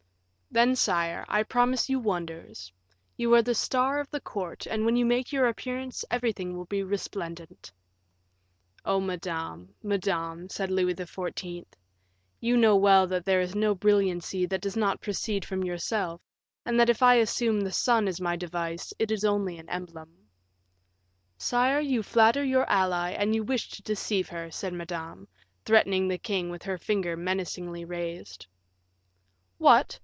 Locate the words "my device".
18.19-18.91